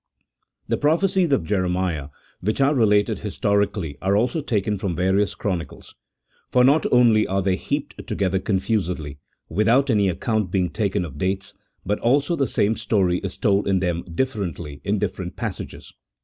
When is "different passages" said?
14.97-15.93